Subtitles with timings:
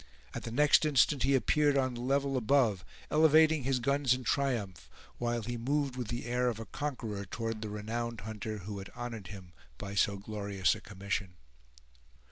[0.33, 4.89] At the next instant he appeared on the level above, elevating his guns in triumph,
[5.19, 8.89] while he moved with the air of a conqueror toward the renowned hunter who had
[8.95, 11.35] honored him by so glorious a commission.